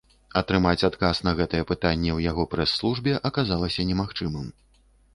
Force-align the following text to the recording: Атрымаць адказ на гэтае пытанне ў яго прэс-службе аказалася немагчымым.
Атрымаць 0.39 0.85
адказ 0.89 1.15
на 1.27 1.33
гэтае 1.41 1.61
пытанне 1.73 2.11
ў 2.17 2.31
яго 2.31 2.49
прэс-службе 2.57 3.17
аказалася 3.33 3.89
немагчымым. 3.95 4.53